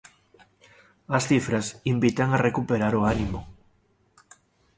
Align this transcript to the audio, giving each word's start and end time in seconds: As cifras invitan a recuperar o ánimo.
As 1.17 1.23
cifras 1.29 1.65
invitan 1.93 2.29
a 2.31 2.41
recuperar 2.47 2.93
o 2.99 3.05
ánimo. 3.13 3.39